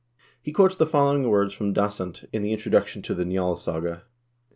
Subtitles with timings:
[0.41, 4.01] He quotes the following words from Dasent, in the introduction to the "Nj&lssaga."